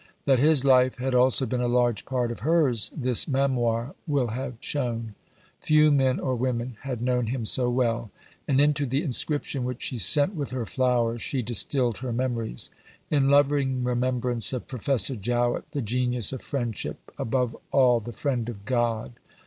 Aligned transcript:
That 0.25 0.39
his 0.39 0.65
life 0.65 0.95
had 0.95 1.13
also 1.13 1.45
been 1.45 1.61
a 1.61 1.67
large 1.67 2.05
part 2.05 2.31
of 2.31 2.39
hers, 2.39 2.89
this 2.97 3.27
Memoir 3.27 3.93
will 4.07 4.29
have 4.29 4.55
shown. 4.59 5.13
Few 5.59 5.91
men 5.91 6.19
or 6.19 6.33
women 6.35 6.75
had 6.81 7.03
known 7.03 7.27
him 7.27 7.45
so 7.45 7.69
well, 7.69 8.09
and 8.47 8.59
into 8.59 8.87
the 8.87 9.03
inscription 9.03 9.63
which 9.63 9.83
she 9.83 9.99
sent 9.99 10.33
with 10.33 10.49
her 10.49 10.65
flowers 10.65 11.21
she 11.21 11.43
distilled 11.43 11.97
her 11.99 12.11
memories: 12.11 12.71
"In 13.11 13.29
loving 13.29 13.83
remembrance 13.83 14.53
of 14.53 14.67
Professor 14.67 15.15
Jowett, 15.15 15.69
the 15.69 15.83
Genius 15.83 16.33
of 16.33 16.41
Friendship, 16.41 17.11
above 17.19 17.55
all 17.71 17.99
the 17.99 18.11
Friend 18.11 18.49
of 18.49 18.65
God." 18.65 19.13